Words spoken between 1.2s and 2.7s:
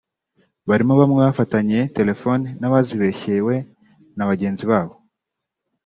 bafatanye téléphones